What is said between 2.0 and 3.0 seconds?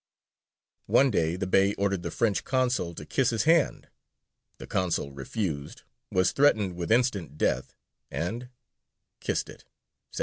the French consul